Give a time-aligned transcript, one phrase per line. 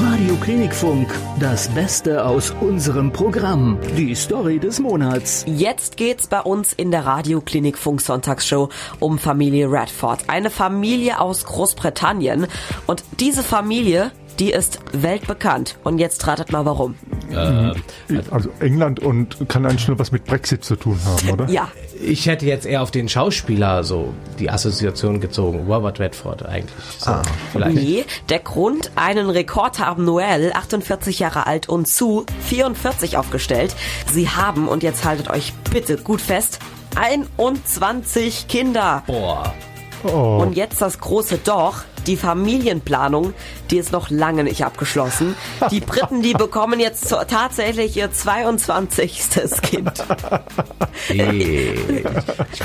[0.00, 3.78] Radio Klinikfunk, das Beste aus unserem Programm.
[3.96, 5.44] Die Story des Monats.
[5.48, 8.68] Jetzt geht's bei uns in der Radio Klinikfunk Sonntagsshow
[9.00, 10.24] um Familie Radford.
[10.28, 12.46] Eine Familie aus Großbritannien.
[12.86, 15.78] Und diese Familie, die ist weltbekannt.
[15.82, 16.94] Und jetzt ratet mal warum.
[17.30, 17.74] Äh,
[18.30, 21.48] also England und kann eigentlich nur was mit Brexit zu tun haben, oder?
[21.50, 21.68] Ja.
[22.00, 25.66] Ich hätte jetzt eher auf den Schauspieler so die Assoziation gezogen.
[25.66, 26.72] Robert Redford eigentlich.
[26.98, 27.22] So, Ah.
[27.52, 27.74] vielleicht.
[27.76, 33.74] Nee, der Grund, einen Rekord haben Noel, 48 Jahre alt, und Sue, 44 aufgestellt.
[34.12, 36.58] Sie haben, und jetzt haltet euch bitte gut fest,
[36.96, 39.02] 21 Kinder.
[39.06, 39.54] Boah.
[40.04, 43.34] Oh, Und jetzt das große Doch, die Familienplanung,
[43.70, 45.36] die ist noch lange nicht abgeschlossen.
[45.70, 49.22] Die Briten, die bekommen jetzt tatsächlich ihr 22.
[49.62, 49.92] Kind.
[51.10, 52.04] Ey.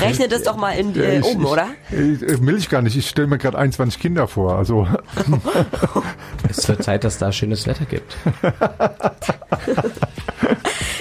[0.00, 1.66] Rechnet es doch mal in, äh, ich- um, ich- oder?
[1.90, 2.96] Ich, äh, will ich gar nicht.
[2.96, 4.56] Ich stelle mir gerade 21 Kinder vor.
[4.56, 4.88] Also
[6.48, 8.16] es wird Zeit, dass da schönes Wetter gibt.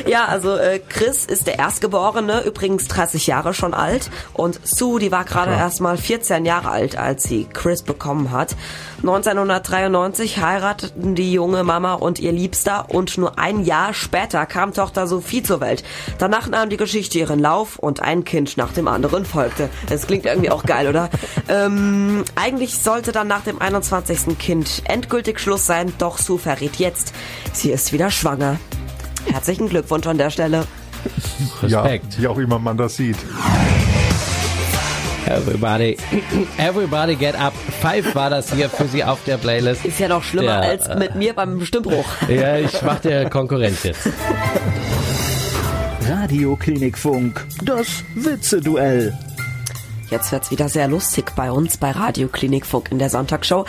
[0.06, 4.09] Ja, also äh, Chris ist der Erstgeborene, übrigens 30 Jahre schon alt.
[4.34, 8.56] Und Sue, die war gerade erst mal 14 Jahre alt, als sie Chris bekommen hat.
[8.98, 15.08] 1993 heirateten die junge Mama und ihr Liebster und nur ein Jahr später kam Tochter
[15.08, 15.84] Sophie zur Welt.
[16.18, 19.70] Danach nahm die Geschichte ihren Lauf und ein Kind nach dem anderen folgte.
[19.88, 21.09] Das klingt irgendwie auch geil, oder?
[21.50, 24.38] Ähm, eigentlich sollte dann nach dem 21.
[24.40, 27.14] Kind endgültig Schluss sein, doch Sue verrät jetzt,
[27.52, 28.58] sie ist wieder schwanger.
[29.32, 30.66] Herzlichen Glückwunsch an der Stelle.
[31.62, 32.14] Respekt.
[32.14, 33.18] ja, wie auch immer man das sieht.
[35.26, 35.98] Everybody,
[36.58, 37.54] everybody get up.
[37.82, 39.86] Five war das hier für Sie auf der Playlist.
[39.86, 42.06] Ist ja noch schlimmer Ja, als äh, mit mir beim Stimmbruch.
[42.28, 44.10] Ja, ich mach der Konkurrenz jetzt.
[46.10, 49.18] Radio Klinikfunk, das Witzeduell.
[50.10, 53.66] Jetzt wird's wieder sehr lustig bei uns bei Radio Klinikfunk in der Sonntagshow.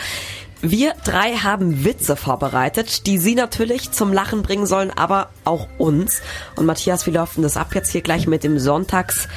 [0.61, 6.21] Wir drei haben Witze vorbereitet, die Sie natürlich zum Lachen bringen sollen, aber auch uns.
[6.55, 9.27] Und Matthias, wie läuft denn das ab jetzt hier gleich mit dem Sonntags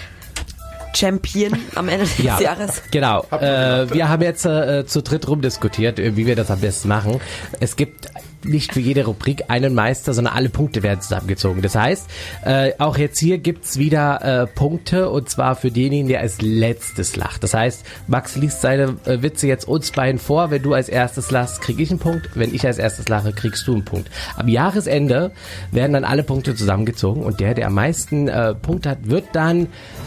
[0.96, 2.82] Champion am Ende des Ja, Jahres?
[2.90, 3.24] genau.
[3.30, 7.20] Äh, wir haben jetzt äh, zu dritt rumdiskutiert, wie wir das am besten machen.
[7.60, 8.08] Es gibt
[8.44, 11.62] nicht für jede Rubrik einen Meister, sondern alle Punkte werden zusammengezogen.
[11.62, 12.06] Das heißt,
[12.44, 17.16] äh, auch jetzt hier gibt's wieder äh, Punkte und zwar für denjenigen, der als letztes
[17.16, 17.42] lacht.
[17.42, 20.50] Das heißt, Max liest seine äh, Witze jetzt uns beiden vor.
[20.50, 22.30] Wenn du als erstes lachst, krieg ich einen Punkt.
[22.34, 24.10] Wenn ich als erstes lache, kriegst du einen Punkt.
[24.36, 25.32] Am Jahresende
[25.72, 29.66] werden dann alle Punkte zusammengezogen und der, der am meisten äh, Punkte hat, wird dann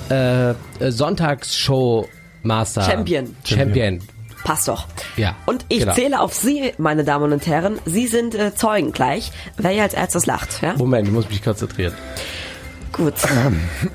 [0.09, 2.07] äh, Sonntagsshow
[2.43, 3.35] Master Champion.
[3.43, 3.99] Champion.
[4.43, 4.87] Passt doch.
[5.17, 5.93] Ja, Und ich genau.
[5.93, 7.79] zähle auf Sie, meine Damen und Herren.
[7.85, 10.61] Sie sind äh, Zeugen gleich, wer als erstes lacht.
[10.61, 10.73] Ja?
[10.77, 11.93] Moment, ich muss mich konzentrieren.
[12.91, 13.13] Gut.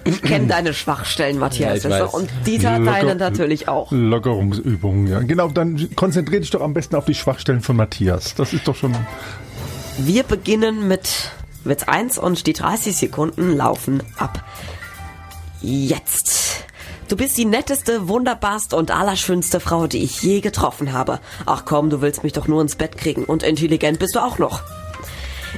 [0.04, 1.82] Ich kenne deine Schwachstellen, Matthias.
[1.82, 2.14] Ja, weiß.
[2.14, 3.92] und Dieter Locker- deine natürlich auch.
[3.92, 5.20] Lockerungsübungen, ja.
[5.20, 8.34] Genau, dann konzentriere dich doch am besten auf die Schwachstellen von Matthias.
[8.36, 8.96] Das ist doch schon.
[9.98, 11.32] Wir beginnen mit
[11.64, 14.42] Witz 1 und die 30 Sekunden laufen ab.
[15.60, 16.64] Jetzt.
[17.08, 21.20] Du bist die netteste, wunderbarste und allerschönste Frau, die ich je getroffen habe.
[21.44, 24.38] Ach komm, du willst mich doch nur ins Bett kriegen und intelligent bist du auch
[24.38, 24.62] noch.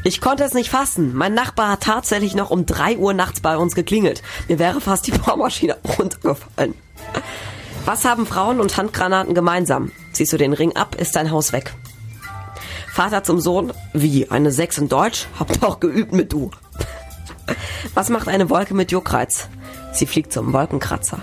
[0.05, 1.15] Ich konnte es nicht fassen.
[1.15, 4.23] Mein Nachbar hat tatsächlich noch um 3 Uhr nachts bei uns geklingelt.
[4.47, 6.75] Mir wäre fast die Bohrmaschine runtergefallen.
[7.87, 9.91] Was haben Frauen und Handgranaten gemeinsam?
[10.13, 11.73] Ziehst du den Ring ab, ist dein Haus weg.
[12.93, 15.27] Vater zum Sohn, wie, eine 6 in Deutsch?
[15.39, 16.51] Hab doch geübt mit du.
[17.95, 19.49] Was macht eine Wolke mit Juckreiz?
[19.99, 21.19] Sie fliegt zum Wolkenkratzer.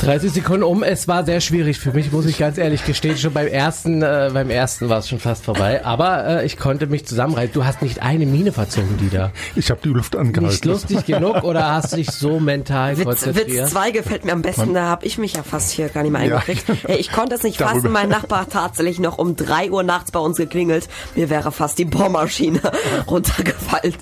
[0.00, 0.84] 30 Sekunden um.
[0.84, 3.18] Es war sehr schwierig für mich, muss ich ganz ehrlich gestehen.
[3.18, 5.84] Schon beim ersten, äh, beim ersten war es schon fast vorbei.
[5.84, 7.52] Aber äh, ich konnte mich zusammenreißen.
[7.52, 9.32] Du hast nicht eine Mine verzogen, Dieter.
[9.56, 10.46] Ich habe die Luft angehalten.
[10.50, 13.48] Nicht lustig genug oder hast dich so mental Witz, konzentriert?
[13.64, 16.12] Witz 2 gefällt mir am besten, da habe ich mich ja fast hier gar nicht
[16.12, 16.36] mehr Ja.
[16.36, 16.64] eingekriegt.
[16.86, 17.74] Hey, ich konnte es nicht Darüber.
[17.74, 20.88] fassen, mein Nachbar hat tatsächlich noch um 3 Uhr nachts bei uns geklingelt.
[21.16, 22.60] Mir wäre fast die Bohrmaschine
[23.08, 23.94] runtergefallen.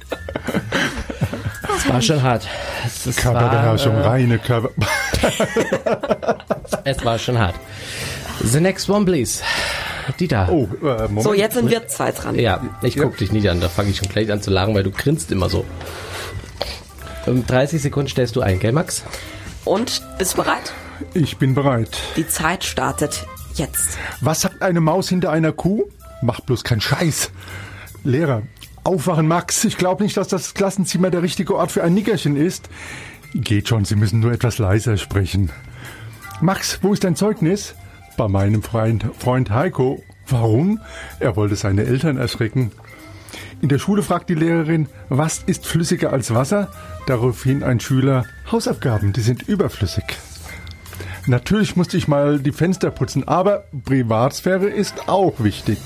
[1.79, 2.47] Es war schon hart.
[2.87, 4.71] Es, es, war, Körperbeherrschung, äh, reine Körper.
[6.85, 7.57] es war schon hart.
[8.45, 9.43] The next one, please.
[10.21, 10.49] Dieter.
[10.51, 11.23] Oh, äh, Moment.
[11.23, 12.39] So, jetzt sind wir zwei dran.
[12.39, 14.85] Ja, ich guck dich nicht an, da fange ich schon gleich an zu lachen, weil
[14.85, 15.65] du grinst immer so.
[17.27, 19.03] Um 30 Sekunden stellst du ein, gell, Max?
[19.65, 20.73] Und, bist du bereit?
[21.13, 21.99] Ich bin bereit.
[22.17, 23.99] Die Zeit startet jetzt.
[24.21, 25.85] Was sagt eine Maus hinter einer Kuh?
[26.23, 27.31] Mach bloß keinen Scheiß.
[28.05, 28.43] Lehrer,
[28.87, 29.65] aufwachen, Max.
[29.65, 32.69] Ich glaube nicht, dass das Klassenzimmer der richtige Ort für ein Nickerchen ist.
[33.35, 35.51] Geht schon, Sie müssen nur etwas leiser sprechen.
[36.41, 37.75] Max, wo ist dein Zeugnis?
[38.17, 40.03] Bei meinem Freund, Freund Heiko.
[40.29, 40.81] Warum?
[41.21, 42.73] Er wollte seine Eltern erschrecken.
[43.61, 46.69] In der Schule fragt die Lehrerin, was ist flüssiger als Wasser?
[47.07, 50.05] Daraufhin ein Schüler, Hausaufgaben, die sind überflüssig.
[51.27, 55.79] Natürlich musste ich mal die Fenster putzen, aber Privatsphäre ist auch wichtig.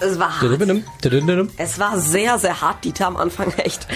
[0.00, 0.40] Es war hart.
[1.56, 3.86] Es war sehr, sehr hart, Dieter, am Anfang echt.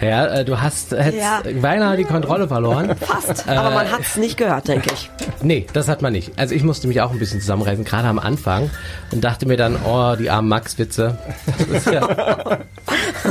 [0.00, 1.42] Ja, äh, du hast hättest Ja.
[1.60, 2.94] beinahe die Kontrolle verloren.
[3.00, 3.48] Fast.
[3.48, 5.10] Aber man hat es nicht gehört, denke ich.
[5.40, 6.32] Nee, das hat man nicht.
[6.36, 8.70] Also ich musste mich auch ein bisschen zusammenreißen, gerade am Anfang
[9.12, 11.16] und dachte mir dann, oh, die armen Max-Witze.
[11.58, 12.58] Das ist ja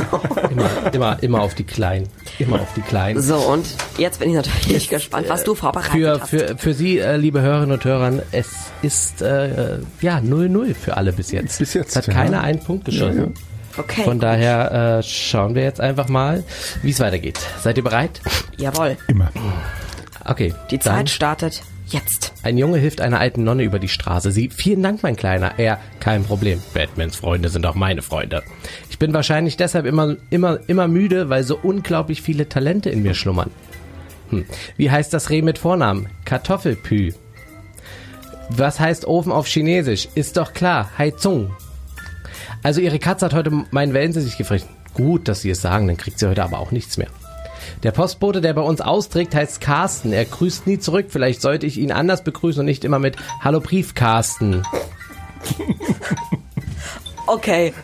[0.50, 2.08] immer, immer, immer auf die Kleinen.
[2.38, 3.20] Immer auf die Kleinen.
[3.22, 3.66] So, und
[3.98, 6.28] jetzt bin ich natürlich gespannt, was du vorbereitet Für, hast.
[6.30, 8.48] für, für Sie, äh, liebe Hörerinnen und Hörer, es
[8.82, 11.58] ist äh, ja 0-0 für alle bis jetzt.
[11.58, 12.12] Bis jetzt, Es hat ja.
[12.14, 13.18] keiner einen Punkt geschossen.
[13.18, 13.24] Ja,
[13.76, 13.82] ja.
[13.82, 14.02] okay.
[14.04, 16.44] Von daher äh, schauen wir jetzt einfach mal,
[16.82, 17.38] wie es weitergeht.
[17.62, 18.20] Seid ihr bereit?
[18.56, 18.96] Jawohl.
[19.08, 19.30] Immer.
[20.24, 20.54] Okay.
[20.70, 21.62] Die dann- Zeit startet
[21.92, 22.32] jetzt.
[22.42, 24.30] Ein Junge hilft einer alten Nonne über die Straße.
[24.30, 25.58] Sie, vielen Dank, mein Kleiner.
[25.58, 26.62] Er, kein Problem.
[26.74, 28.42] Batmans Freunde sind auch meine Freunde.
[28.90, 33.14] Ich bin wahrscheinlich deshalb immer, immer, immer müde, weil so unglaublich viele Talente in mir
[33.14, 33.50] schlummern.
[34.30, 34.44] Hm.
[34.76, 36.08] Wie heißt das Reh mit Vornamen?
[36.24, 37.12] Kartoffelpü.
[38.50, 40.08] Was heißt Ofen auf Chinesisch?
[40.14, 40.90] Ist doch klar.
[40.96, 41.54] Heizung.
[42.62, 44.68] Also ihre Katze hat heute meinen Wellensittich gefressen.
[44.94, 47.08] Gut, dass Sie es sagen, dann kriegt sie heute aber auch nichts mehr.
[47.82, 50.12] Der Postbote, der bei uns austrägt, heißt Carsten.
[50.12, 51.06] Er grüßt nie zurück.
[51.08, 54.62] Vielleicht sollte ich ihn anders begrüßen und nicht immer mit Hallo Brief Carsten.
[57.30, 57.74] Okay,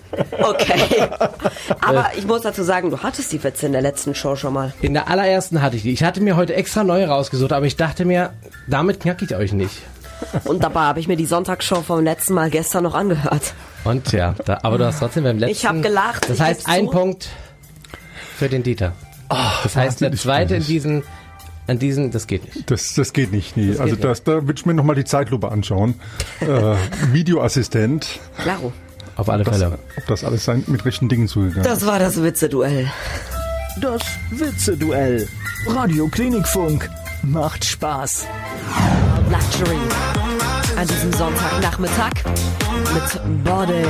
[0.43, 1.07] okay.
[1.81, 4.73] Aber ich muss dazu sagen, du hattest die Witze in der letzten Show schon mal.
[4.81, 5.93] In der allerersten hatte ich die.
[5.93, 8.33] Ich hatte mir heute extra neue rausgesucht, aber ich dachte mir,
[8.67, 9.83] damit knack ich euch nicht.
[10.45, 13.53] Und dabei habe ich mir die Sonntagsshow vom letzten Mal gestern noch angehört.
[13.85, 15.53] Und ja, da, aber du hast trotzdem beim letzten.
[15.53, 16.89] Ich hab gelacht, Das heißt, ein.
[16.89, 17.29] Punkt
[18.39, 18.93] für den Dieter.
[19.63, 21.03] Das heißt, der zweite in diesen,
[21.67, 22.71] an diesen, das geht nicht.
[22.71, 23.77] Das, das geht nicht, nee.
[23.79, 25.95] also geht das, da würde ich mir nochmal die Zeitlupe anschauen.
[26.41, 26.47] äh,
[27.13, 28.73] Videoassistent, Klaro.
[29.17, 29.79] Auf alle das, Fälle.
[29.97, 31.71] ob das alles sein, mit rechten Dingen zugegangen ist.
[31.71, 32.91] Das war das Witze-Duell.
[33.81, 35.29] Das Witze-Duell.
[35.69, 36.91] Radio Klinikfunk.
[37.23, 38.27] Macht Spaß.
[39.31, 39.79] Luxury.
[40.77, 42.13] An diesem Sonntagnachmittag
[42.93, 43.85] mit Body.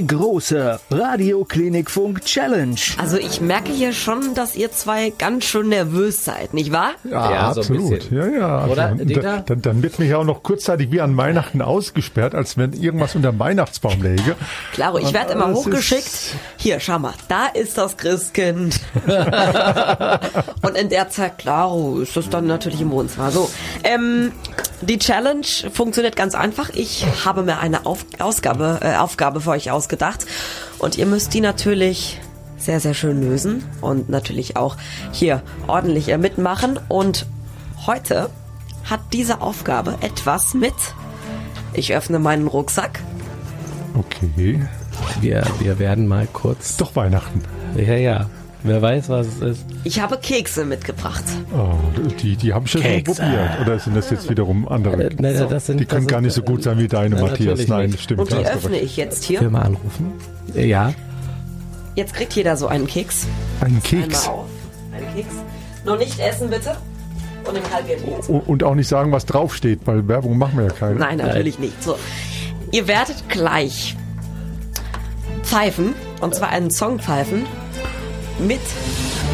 [0.00, 2.74] Die große Radio Klinikfunk Challenge.
[2.96, 6.92] Also ich merke hier schon, dass ihr zwei ganz schön nervös seid, nicht wahr?
[7.04, 7.90] Ja, Ja, so absolut.
[7.90, 8.16] bisschen.
[8.16, 8.66] Ja, ja.
[8.66, 12.34] Oder, Also, da, dann, dann wird mich ja auch noch kurzzeitig wie an Weihnachten ausgesperrt,
[12.34, 14.36] als wenn irgendwas unter dem Weihnachtsbaum läge.
[14.72, 16.34] Klaro, ich werde immer hochgeschickt.
[16.56, 18.80] Hier, schau mal, da ist das Christkind.
[20.62, 23.30] Und in der Zeit, Klaro, ist das dann natürlich im Wohnzimmer.
[23.30, 23.50] So,
[23.84, 24.32] ähm,
[24.82, 26.70] die Challenge funktioniert ganz einfach.
[26.70, 30.26] Ich habe mir eine Auf Ausgabe, äh, Aufgabe für euch ausgedacht.
[30.78, 32.20] Und ihr müsst die natürlich
[32.56, 33.64] sehr, sehr schön lösen.
[33.80, 34.76] Und natürlich auch
[35.12, 36.78] hier ordentlich äh, mitmachen.
[36.88, 37.26] Und
[37.86, 38.30] heute
[38.84, 40.74] hat diese Aufgabe etwas mit.
[41.72, 43.00] Ich öffne meinen Rucksack.
[43.94, 44.60] Okay.
[45.20, 46.76] Wir, wir werden mal kurz.
[46.76, 47.42] Doch Weihnachten.
[47.76, 48.30] Ja, ja.
[48.62, 49.64] Wer weiß, was es ist.
[49.84, 51.24] Ich habe Kekse mitgebracht.
[51.54, 51.72] Oh,
[52.22, 53.60] die die habe ich ja schon probiert.
[53.62, 55.04] Oder sind das jetzt wiederum andere?
[55.04, 57.24] Äh, nein, das sind, die können das gar nicht so gut sein wie deine, Nein,
[57.24, 57.66] Matthias.
[57.68, 58.02] Nein, nicht.
[58.02, 58.20] stimmt.
[58.20, 58.84] Und die öffne recht.
[58.84, 59.50] ich jetzt Wir hier.
[59.50, 60.12] mal anrufen.
[60.54, 60.92] Äh, Ja.
[61.96, 63.26] Jetzt kriegt jeder so einen Keks.
[63.60, 64.26] Ein Keks.
[64.26, 64.46] Einmal auf.
[64.92, 65.34] Einen Keks.
[65.84, 66.76] Nur nicht essen, bitte.
[67.46, 67.56] Und
[67.88, 68.28] jetzt.
[68.28, 70.96] O- Und auch nicht sagen, was draufsteht, weil Werbung machen wir ja keine.
[70.96, 71.82] Nein, natürlich nicht.
[71.82, 71.96] So.
[72.72, 73.96] Ihr werdet gleich
[75.42, 75.94] pfeifen.
[76.20, 77.46] Und zwar einen Song pfeifen.
[78.46, 78.60] Mit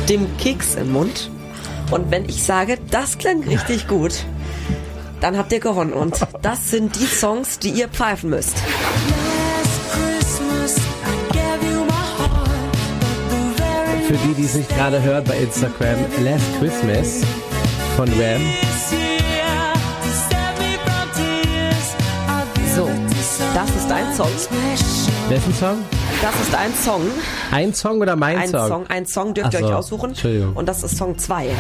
[0.09, 1.31] dem Keks im Mund.
[1.91, 4.25] Und wenn ich sage, das klang richtig gut,
[5.21, 5.93] dann habt ihr gewonnen.
[5.93, 8.57] Und das sind die Songs, die ihr pfeifen müsst.
[14.07, 17.23] Für die, die es nicht gerade hören bei Instagram, Last Christmas
[17.97, 18.76] von Ram.
[23.67, 24.29] Das ist ein Song.
[25.29, 25.79] Wessen Song?
[26.23, 27.03] Das ist ein Song.
[27.51, 28.69] Ein Song oder mein Ein Song?
[28.69, 30.11] Song, ein Song dürft Ach ihr euch so, aussuchen.
[30.11, 30.53] Entschuldigung.
[30.55, 31.51] Und das ist Song 2.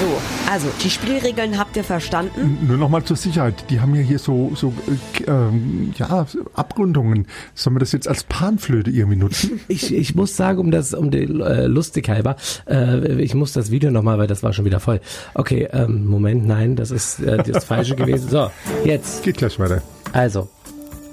[0.00, 2.58] So, also die Spielregeln habt ihr verstanden.
[2.66, 3.64] Nur nochmal zur Sicherheit.
[3.70, 4.74] Die haben ja hier so, so
[5.26, 7.28] äh, ähm, ja, Abrundungen.
[7.54, 9.60] Sollen wir das jetzt als Panflöte irgendwie nutzen?
[9.68, 12.34] Ich, ich muss sagen, um das, um die äh, lustig halber,
[12.68, 15.00] äh, ich muss das Video nochmal, weil das war schon wieder voll.
[15.34, 18.28] Okay, ähm, Moment, nein, das ist äh, das Falsche gewesen.
[18.28, 18.50] So,
[18.84, 19.82] jetzt, Geht gleich weiter.
[20.12, 20.48] also,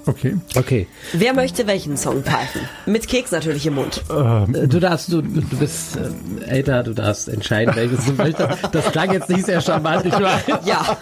[0.08, 0.36] Okay.
[0.56, 0.86] okay.
[1.12, 2.62] Wer möchte welchen Song pfeifen?
[2.86, 4.02] Mit Keks natürlich im Mund.
[4.08, 8.48] Äh, Du darfst, du, du bist äh, älter, du darfst entscheiden, welches du möchtest.
[8.72, 10.42] Das klang jetzt nicht sehr charmant, ich weiß.
[10.64, 10.96] Ja,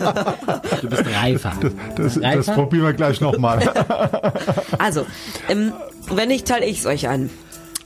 [0.81, 1.53] Du bist reifer.
[1.97, 2.53] Das, das Reifer?
[2.55, 3.61] probieren wir gleich nochmal.
[4.79, 5.07] also,
[5.49, 5.73] ähm,
[6.13, 7.31] wenn nicht, teile ich es euch ein.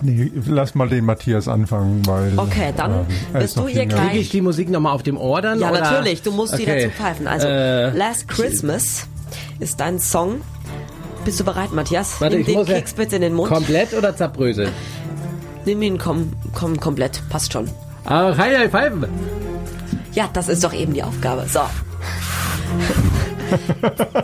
[0.01, 2.33] nee, lass mal den Matthias anfangen, weil.
[2.39, 3.07] Okay, dann ähm,
[3.41, 4.09] bist du hier gleich.
[4.09, 5.61] Kriege ich die Musik nochmal auf dem Ohr dann?
[5.61, 5.81] Ja, oder?
[5.81, 6.85] natürlich, du musst die Okay.
[6.87, 7.27] dazu pfeifen.
[7.27, 9.07] Also, Äh, Last Christmas
[9.59, 10.41] ist ein Song
[11.25, 12.21] Bist du bereit, Matthias?
[12.21, 13.53] Warte, Nimm den Keks bitte in den Mund.
[13.53, 14.73] Komplett oder zerbröselt?
[15.65, 17.21] Nimm ihn kom kom komplett.
[17.29, 17.69] Passt schon.
[18.05, 18.93] Ah, High High Five.
[20.13, 21.45] Ja, das ist doch eben die Aufgabe.
[21.49, 21.61] So.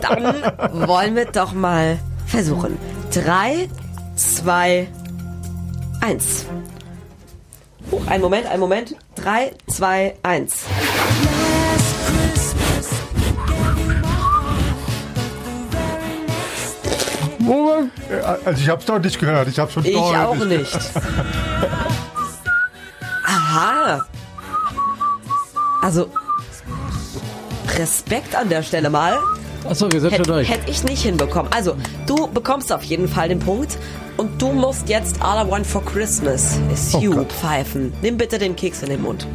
[0.01, 2.77] Dann wollen wir doch mal versuchen.
[3.13, 3.69] Drei,
[4.15, 4.87] zwei,
[6.01, 6.45] eins.
[7.91, 8.95] Oh, ein Moment, ein Moment.
[9.15, 10.63] Drei, zwei, eins.
[17.47, 17.91] Moment.
[18.09, 19.47] Äh, Also ich hab's doch nicht gehört.
[19.47, 20.77] Ich hab's schon Ich auch nicht.
[23.25, 24.05] Aha.
[25.81, 26.09] Also,
[27.77, 29.17] Respekt an der Stelle mal.
[29.69, 30.49] Achso, wir sind schon Hätte durch.
[30.49, 31.51] hätt ich nicht hinbekommen.
[31.53, 31.75] Also,
[32.05, 33.77] du bekommst auf jeden Fall den Punkt.
[34.17, 37.31] Und du musst jetzt All I Want for Christmas is Oh You Gott.
[37.31, 37.93] pfeifen.
[38.01, 39.27] Nimm bitte den Keks in den Mund.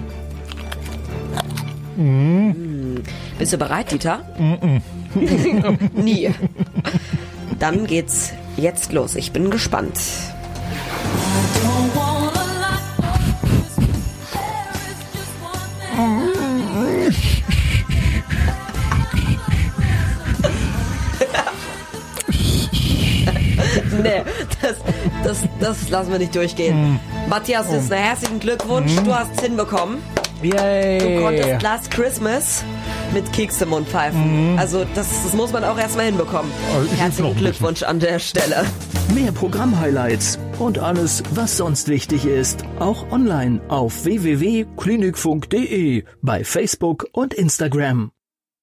[1.97, 2.97] Mm.
[3.39, 4.21] Bist du bereit, Dieter?
[5.95, 6.31] Nie.
[7.63, 9.15] Dann geht's jetzt los.
[9.15, 9.97] Ich bin gespannt.
[24.03, 24.25] nee,
[24.61, 24.75] das,
[25.23, 26.99] das, das lassen wir nicht durchgehen.
[27.29, 28.93] Matthias, das ist ein herzlichen Glückwunsch.
[29.05, 29.99] Du hast es hinbekommen.
[30.43, 31.23] Du Yay.
[31.23, 32.65] konntest Last Christmas
[33.15, 34.59] mit Keks im Mund pfeifen.
[34.59, 36.51] Also das, das muss man auch erstmal hinbekommen.
[36.75, 38.65] Also ich Herzlichen Glückwunsch an der Stelle.
[39.15, 47.35] Mehr Programm-Highlights und alles, was sonst wichtig ist, auch online auf www.klinikfunk.de, bei Facebook und
[47.35, 48.11] Instagram.